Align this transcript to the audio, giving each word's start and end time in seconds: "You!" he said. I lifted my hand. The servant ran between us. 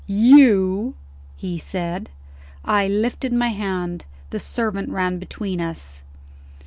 "You!" 0.07 0.95
he 1.37 1.59
said. 1.59 2.09
I 2.65 2.87
lifted 2.87 3.31
my 3.31 3.49
hand. 3.49 4.05
The 4.31 4.39
servant 4.39 4.89
ran 4.89 5.19
between 5.19 5.61
us. 5.61 6.01